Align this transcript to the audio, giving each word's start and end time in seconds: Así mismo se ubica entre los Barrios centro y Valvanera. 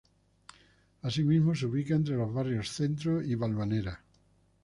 Así 1.03 1.23
mismo 1.23 1.53
se 1.53 1.67
ubica 1.67 1.93
entre 1.93 2.15
los 2.15 2.33
Barrios 2.33 2.71
centro 2.71 3.21
y 3.21 3.35
Valvanera. 3.35 4.01